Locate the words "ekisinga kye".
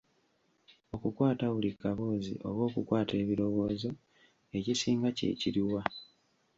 4.57-5.29